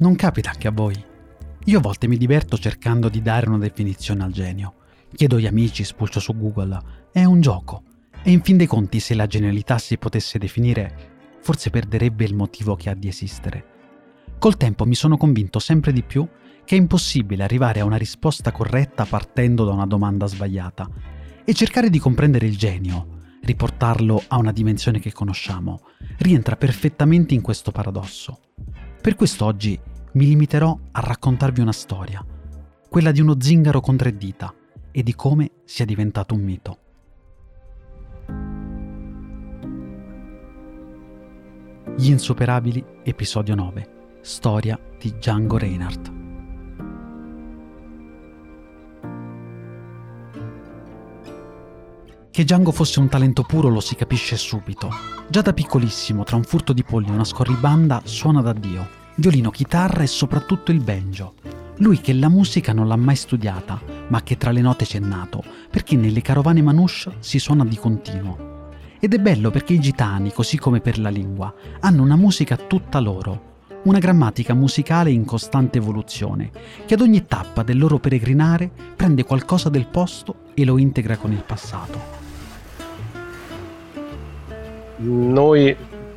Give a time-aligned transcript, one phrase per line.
[0.00, 0.94] Non capita anche a voi?
[1.66, 4.76] Io a volte mi diverto cercando di dare una definizione al genio.
[5.14, 6.78] Chiedo agli amici, spulcio su Google.
[7.12, 7.82] È un gioco.
[8.22, 12.76] E in fin dei conti, se la genialità si potesse definire, forse perderebbe il motivo
[12.76, 13.64] che ha di esistere.
[14.38, 16.26] Col tempo mi sono convinto sempre di più
[16.64, 20.88] che è impossibile arrivare a una risposta corretta partendo da una domanda sbagliata.
[21.44, 25.82] E cercare di comprendere il genio, riportarlo a una dimensione che conosciamo,
[26.20, 28.40] rientra perfettamente in questo paradosso.
[29.00, 29.78] Per questo oggi
[30.12, 32.24] mi limiterò a raccontarvi una storia,
[32.88, 34.52] quella di uno zingaro con tre dita
[34.90, 36.78] e di come sia diventato un mito.
[41.96, 43.98] Gli insuperabili, episodio 9.
[44.20, 46.18] Storia di Django Reinhardt.
[52.30, 54.88] Che Django fosse un talento puro lo si capisce subito.
[55.28, 58.99] Già da piccolissimo, tra un furto di polli e una scorribanda, suona da Dio.
[59.16, 61.34] Violino, chitarra e soprattutto il banjo.
[61.78, 65.42] Lui che la musica non l'ha mai studiata, ma che tra le note c'è nato,
[65.70, 68.68] perché nelle carovane manouche si suona di continuo.
[68.98, 73.00] Ed è bello perché i gitani, così come per la lingua, hanno una musica tutta
[73.00, 73.48] loro,
[73.84, 76.50] una grammatica musicale in costante evoluzione,
[76.84, 81.32] che ad ogni tappa del loro peregrinare prende qualcosa del posto e lo integra con
[81.32, 81.98] il passato.
[84.96, 85.74] Noi,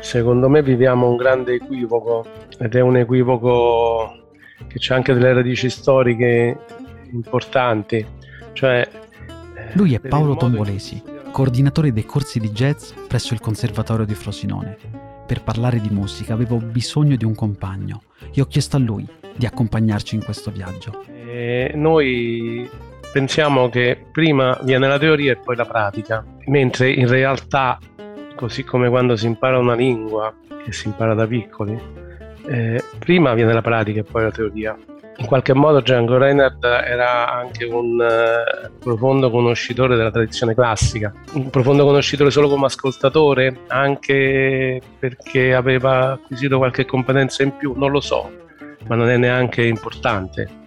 [0.00, 2.26] secondo me, viviamo un grande equivoco
[2.58, 4.30] ed è un equivoco
[4.66, 6.58] che ha anche delle radici storiche
[7.12, 8.04] importanti.
[8.52, 8.88] Cioè,
[9.72, 14.76] Lui è Paolo Tombolesi, coordinatore dei corsi di jazz presso il Conservatorio di Frosinone.
[15.26, 19.46] Per parlare di musica avevo bisogno di un compagno e ho chiesto a lui di
[19.46, 21.02] accompagnarci in questo viaggio.
[21.08, 22.68] E noi
[23.12, 27.78] pensiamo che prima viene la teoria e poi la pratica, mentre in realtà
[28.36, 31.78] così come quando si impara una lingua, che si impara da piccoli,
[32.46, 34.76] eh, prima viene la pratica e poi la teoria.
[35.16, 41.50] In qualche modo Django Reinhardt era anche un uh, profondo conoscitore della tradizione classica, un
[41.50, 48.00] profondo conoscitore solo come ascoltatore, anche perché aveva acquisito qualche competenza in più, non lo
[48.00, 48.28] so,
[48.88, 50.62] ma non è neanche importante.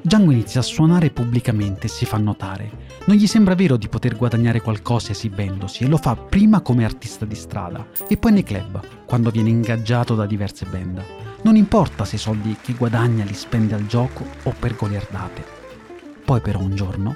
[0.00, 2.85] Django inizia a suonare pubblicamente e si fa notare.
[3.06, 7.24] Non gli sembra vero di poter guadagnare qualcosa esibendosi e lo fa prima come artista
[7.24, 11.04] di strada e poi nei club, quando viene ingaggiato da diverse band.
[11.42, 15.44] Non importa se i soldi che guadagna li spende al gioco o per goliardate.
[16.24, 17.14] Poi però un giorno,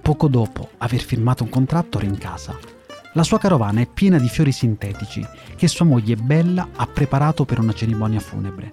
[0.00, 2.56] poco dopo aver firmato un contratto, rincasa.
[3.14, 5.26] La sua carovana è piena di fiori sintetici
[5.56, 8.70] che sua moglie Bella ha preparato per una cerimonia funebre.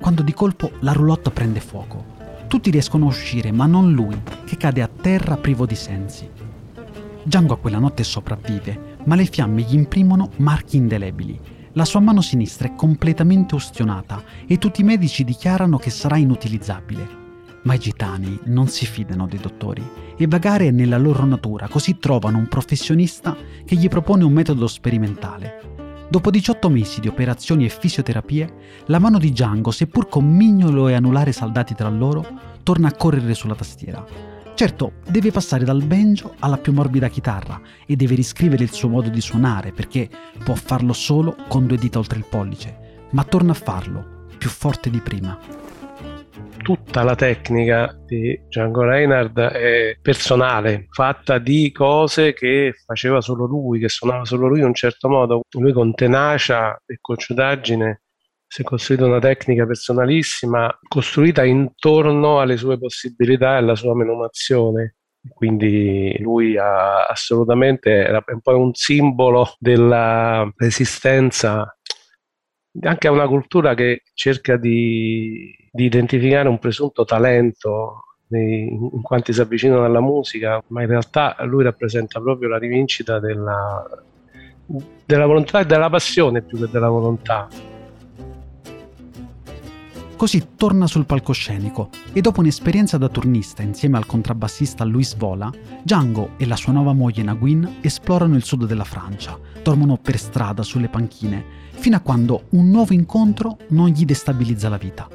[0.00, 2.15] Quando di colpo la roulotte prende fuoco
[2.46, 6.28] tutti riescono a uscire, ma non lui, che cade a terra privo di sensi.
[7.22, 11.38] Django a quella notte sopravvive, ma le fiamme gli imprimono marchi indelebili.
[11.72, 17.24] La sua mano sinistra è completamente ustionata e tutti i medici dichiarano che sarà inutilizzabile.
[17.64, 19.82] Ma i gitani non si fidano dei dottori
[20.16, 24.68] e vagare è nella loro natura, così trovano un professionista che gli propone un metodo
[24.68, 25.85] sperimentale.
[26.08, 30.94] Dopo 18 mesi di operazioni e fisioterapie, la mano di Django, seppur con mignolo e
[30.94, 32.24] anulare saldati tra loro,
[32.62, 34.06] torna a correre sulla tastiera.
[34.54, 39.08] Certo, deve passare dal banjo alla più morbida chitarra e deve riscrivere il suo modo
[39.08, 40.08] di suonare perché
[40.44, 44.90] può farlo solo con due dita oltre il pollice, ma torna a farlo, più forte
[44.90, 45.36] di prima
[46.66, 53.78] tutta la tecnica di Django Reinhardt è personale, fatta di cose che faceva solo lui,
[53.78, 55.42] che suonava solo lui in un certo modo.
[55.60, 58.02] Lui con tenacia e cocciutaggine
[58.48, 64.96] si è costruito una tecnica personalissima costruita intorno alle sue possibilità e alla sua menomazione.
[65.28, 71.78] Quindi lui assolutamente era un po' un simbolo della resistenza
[72.82, 79.40] anche a una cultura che cerca di, di identificare un presunto talento in quanti si
[79.40, 83.84] avvicinano alla musica, ma in realtà lui rappresenta proprio la rivincita della,
[85.04, 87.75] della volontà e della passione più che della volontà.
[90.16, 95.52] Così torna sul palcoscenico e dopo un'esperienza da turnista insieme al contrabbassista Luis Vola,
[95.82, 100.62] Django e la sua nuova moglie Naguin esplorano il sud della Francia, dormono per strada
[100.62, 105.06] sulle panchine, fino a quando un nuovo incontro non gli destabilizza la vita.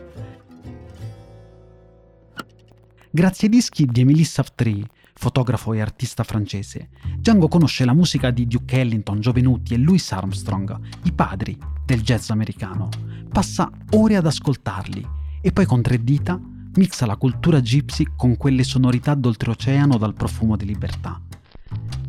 [3.09, 8.45] Grazie ai dischi di Émilie Saftry, fotografo e artista francese, Django conosce la musica di
[8.45, 13.10] Duke Ellington, Giovenuti e Louis Armstrong, i padri del jazz americano.
[13.31, 15.07] Passa ore ad ascoltarli
[15.39, 16.37] e poi con tre dita
[16.75, 21.19] mixa la cultura gypsy con quelle sonorità d'oltreoceano dal profumo di libertà.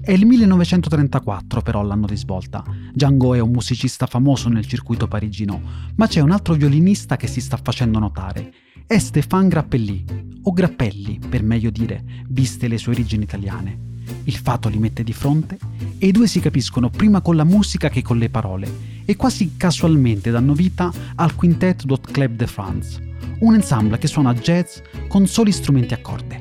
[0.01, 2.65] È il 1934 però l'anno di svolta.
[2.93, 5.63] Django è un musicista famoso nel circuito parigino,
[5.95, 8.53] ma c'è un altro violinista che si sta facendo notare.
[8.85, 10.05] È Stéphane Grappelli,
[10.43, 13.91] o Grappelli per meglio dire, viste le sue origini italiane.
[14.25, 15.57] Il fato li mette di fronte
[15.99, 19.57] e i due si capiscono prima con la musica che con le parole e quasi
[19.59, 22.99] casualmente danno vita al Quintet Dot Club de France,
[23.41, 26.41] un ensemble che suona jazz con soli strumenti a corde.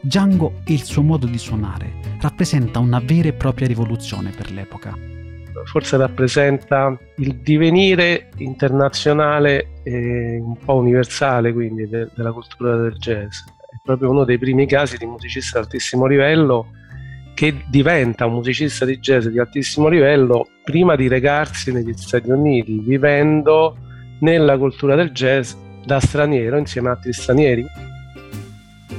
[0.00, 4.96] Django e il suo modo di suonare rappresenta una vera e propria rivoluzione per l'epoca.
[5.64, 13.38] Forse rappresenta il divenire internazionale e un po' universale quindi de- della cultura del jazz.
[13.40, 16.68] È proprio uno dei primi casi di musicista di altissimo livello
[17.34, 22.78] che diventa un musicista di jazz di altissimo livello prima di recarsi negli Stati Uniti,
[22.78, 23.76] vivendo
[24.20, 25.52] nella cultura del jazz
[25.84, 27.66] da straniero insieme a altri stranieri.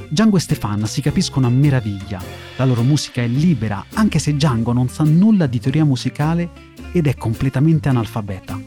[0.08, 2.20] Django e Stefan si capiscono a meraviglia.
[2.56, 6.48] La loro musica è libera, anche se Django non sa nulla di teoria musicale
[6.92, 8.60] ed è completamente analfabeta.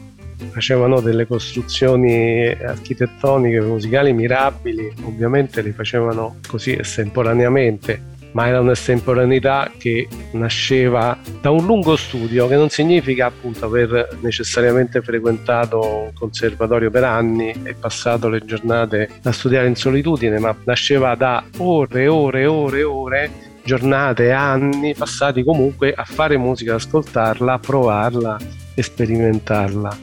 [0.50, 10.08] Facevano delle costruzioni architettoniche musicali mirabili, ovviamente li facevano così estemporaneamente ma era un'estemporaneità che
[10.32, 17.04] nasceva da un lungo studio, che non significa appunto aver necessariamente frequentato un conservatorio per
[17.04, 22.40] anni e passato le giornate a studiare in solitudine, ma nasceva da ore e ore
[22.42, 23.30] e ore e ore
[23.64, 28.38] giornate, anni passati comunque a fare musica, ascoltarla, provarla
[28.82, 29.96] sperimentarla.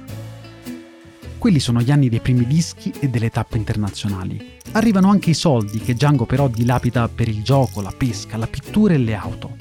[1.38, 4.55] Quelli sono gli anni dei primi dischi e delle tappe internazionali.
[4.76, 8.94] Arrivano anche i soldi che Django però dilapida per il gioco, la pesca, la pittura
[8.94, 9.56] e le auto.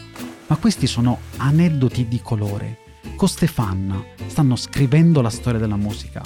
[0.49, 2.79] Ma questi sono aneddoti di colore.
[3.15, 6.21] Con Stefan stanno scrivendo la storia della musica.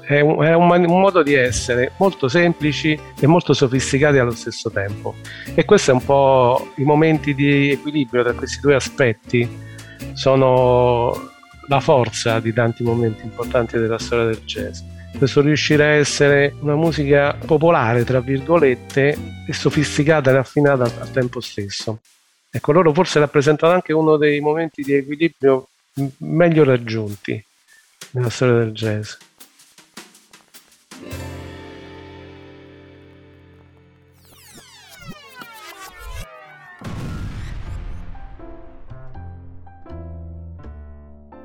[0.00, 4.70] È un, è un, un modo di essere molto semplici e molto sofisticati allo stesso
[4.70, 5.16] tempo.
[5.54, 9.46] E questo è un po' i momenti di equilibrio tra questi due aspetti.
[10.14, 11.12] Sono
[11.68, 14.80] la forza di tanti momenti importanti della storia del jazz.
[15.16, 19.16] Questo riuscire a essere una musica popolare, tra virgolette,
[19.46, 22.00] e sofisticata e raffinata al tempo stesso.
[22.50, 25.68] Ecco, loro forse rappresentano anche uno dei momenti di equilibrio
[26.18, 27.42] meglio raggiunti
[28.10, 29.14] nella storia del jazz.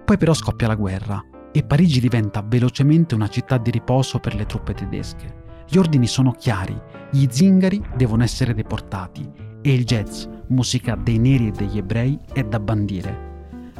[0.06, 4.46] Poi però scoppia la guerra e Parigi diventa velocemente una città di riposo per le
[4.46, 5.38] truppe tedesche.
[5.68, 6.80] Gli ordini sono chiari,
[7.12, 9.30] gli zingari devono essere deportati
[9.62, 13.28] e il jazz, musica dei neri e degli ebrei, è da bandire.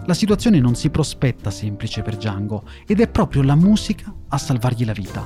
[0.06, 4.86] La situazione non si prospetta semplice per Django ed è proprio la musica a salvargli
[4.86, 5.26] la vita.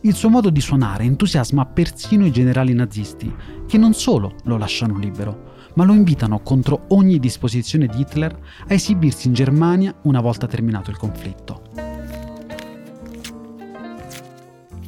[0.00, 3.32] Il suo modo di suonare entusiasma persino i generali nazisti,
[3.66, 8.38] che non solo lo lasciano libero, ma lo invitano contro ogni disposizione di Hitler
[8.68, 11.83] a esibirsi in Germania una volta terminato il conflitto.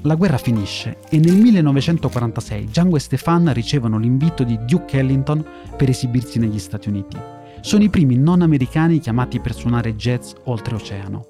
[0.07, 5.45] La guerra finisce e nel 1946 Django e Stefan ricevono l'invito di Duke Ellington
[5.77, 7.19] per esibirsi negli Stati Uniti.
[7.61, 11.27] Sono i primi non americani chiamati per suonare jazz oltreoceano.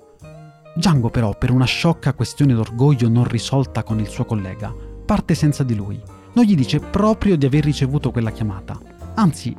[0.74, 4.74] Django però, per una sciocca questione d'orgoglio non risolta con il suo collega,
[5.06, 5.98] parte senza di lui.
[6.34, 8.78] Non gli dice proprio di aver ricevuto quella chiamata
[9.14, 9.56] Anzi,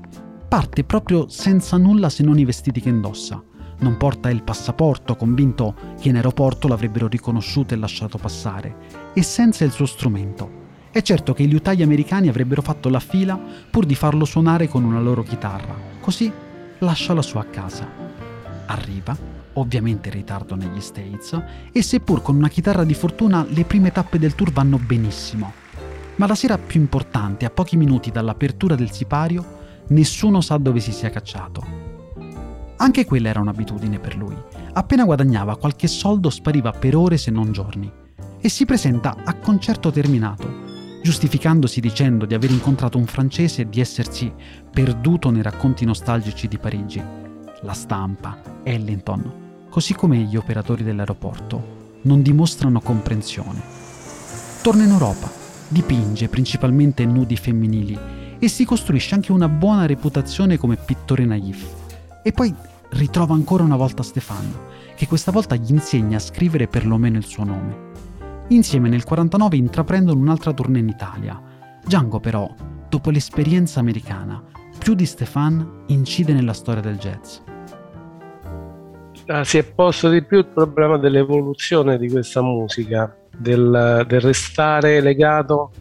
[0.48, 3.44] parte proprio senza nulla se non i vestiti che indossa.
[3.79, 9.63] Non porta il passaporto, convinto che in aeroporto l'avrebbero riconosciuto e lasciato passare, e senza
[9.63, 10.65] il suo strumento.
[10.91, 14.84] È certo che gli utagli americani avrebbero fatto la fila pur di farlo suonare con
[14.84, 16.31] una loro chitarra, così
[16.79, 17.88] lascia la sua casa.
[18.65, 19.15] Arriva,
[19.53, 21.39] ovviamente in ritardo negli States,
[21.72, 25.65] e seppur con una chitarra di fortuna le prime tappe del tour vanno benissimo
[26.17, 29.46] ma la sera più importante, a pochi minuti dall'apertura del sipario,
[29.89, 31.97] nessuno sa dove si sia cacciato.
[32.77, 34.36] Anche quella era un'abitudine per lui.
[34.74, 37.91] Appena guadagnava qualche soldo spariva per ore se non giorni
[38.39, 43.79] e si presenta a concerto terminato, giustificandosi dicendo di aver incontrato un francese e di
[43.79, 44.31] essersi
[44.72, 47.01] perduto nei racconti nostalgici di Parigi.
[47.62, 53.60] La stampa, Ellington, così come gli operatori dell'aeroporto, non dimostrano comprensione.
[54.62, 55.29] Torna in Europa
[55.67, 57.98] dipinge principalmente nudi femminili
[58.39, 61.87] e si costruisce anche una buona reputazione come pittore naif.
[62.27, 62.53] E poi
[62.89, 64.65] ritrova ancora una volta Stefano,
[64.98, 67.91] che questa volta gli insegna a scrivere perlomeno il suo nome.
[68.50, 71.41] Insieme nel 49 intraprendono un'altra tournée in Italia.
[71.86, 72.53] Django però,
[72.89, 74.43] dopo l'esperienza americana,
[74.77, 77.38] più di Stefan incide nella storia del jazz.
[79.27, 85.00] Ah, si è posto di più il problema dell'evoluzione di questa musica del, del restare
[85.00, 85.72] legato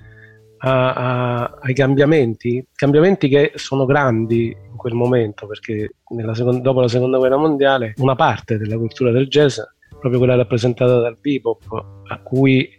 [0.59, 5.95] a, a, ai cambiamenti, cambiamenti che sono grandi quel momento, perché
[6.33, 11.01] seconda, dopo la seconda guerra mondiale una parte della cultura del jazz, proprio quella rappresentata
[11.01, 12.71] dal bebop, a cui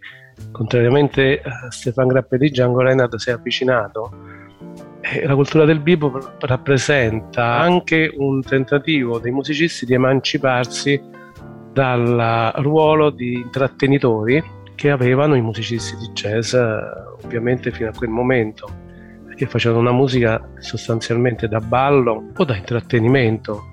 [0.50, 4.10] contrariamente a Stefan Grappelli, Django Reinhardt si è avvicinato,
[5.22, 11.00] la cultura del bebop rappresenta anche un tentativo dei musicisti di emanciparsi
[11.72, 14.42] dal ruolo di intrattenitori
[14.74, 16.54] che avevano i musicisti di jazz
[17.22, 18.86] ovviamente fino a quel momento
[19.38, 23.72] perché facevano una musica sostanzialmente da ballo o da intrattenimento.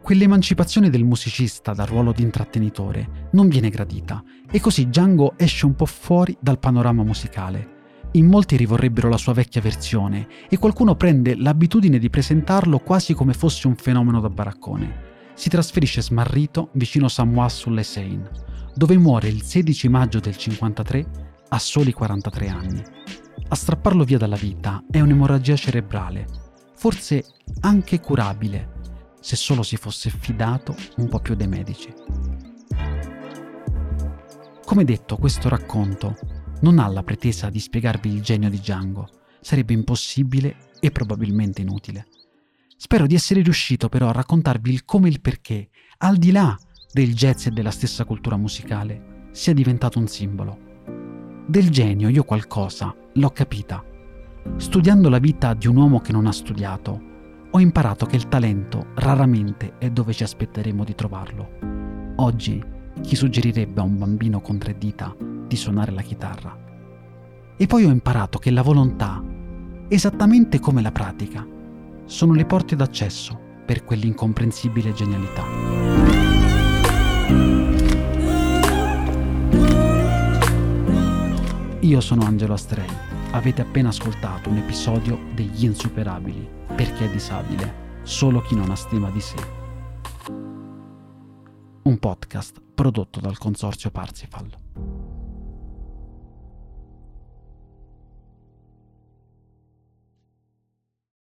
[0.00, 5.76] Quell'emancipazione del musicista dal ruolo di intrattenitore non viene gradita e così Django esce un
[5.76, 7.80] po' fuori dal panorama musicale.
[8.14, 13.32] In molti rivorrebbero la sua vecchia versione e qualcuno prende l'abitudine di presentarlo quasi come
[13.32, 15.10] fosse un fenomeno da baraccone.
[15.34, 18.28] Si trasferisce smarrito vicino Samois sulle Seine,
[18.74, 21.06] dove muore il 16 maggio del 53
[21.48, 22.82] a soli 43 anni.
[23.48, 26.26] A strapparlo via dalla vita è un'emorragia cerebrale,
[26.74, 27.24] forse
[27.60, 28.80] anche curabile,
[29.20, 31.92] se solo si fosse fidato un po' più dei medici.
[34.64, 36.16] Come detto, questo racconto
[36.62, 39.08] non ha la pretesa di spiegarvi il genio di Django,
[39.40, 42.06] sarebbe impossibile e probabilmente inutile.
[42.76, 46.56] Spero di essere riuscito però a raccontarvi il come e il perché, al di là
[46.92, 50.58] del jazz e della stessa cultura musicale, sia diventato un simbolo.
[51.46, 53.82] Del genio io qualcosa l'ho capita.
[54.56, 57.00] Studiando la vita di un uomo che non ha studiato,
[57.50, 61.48] ho imparato che il talento raramente è dove ci aspetteremo di trovarlo.
[62.16, 62.62] Oggi,
[63.00, 66.56] chi suggerirebbe a un bambino con tre dita di suonare la chitarra.
[67.56, 69.22] E poi ho imparato che la volontà,
[69.88, 71.46] esattamente come la pratica,
[72.04, 76.31] sono le porte d'accesso per quell'incomprensibile genialità.
[81.92, 82.88] Io sono Angelo Astrei.
[83.32, 89.10] Avete appena ascoltato un episodio degli Insuperabili, perché è disabile solo chi non ha stima
[89.10, 89.36] di sé.
[91.82, 95.01] Un podcast prodotto dal consorzio Parsifal.